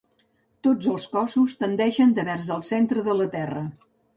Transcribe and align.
Tots 0.67 0.87
els 0.93 1.05
cossos 1.17 1.53
tendeixen 1.61 2.17
devers 2.21 2.51
el 2.57 2.67
centre 2.71 3.07
de 3.11 3.19
la 3.21 3.29
Terra. 3.37 3.67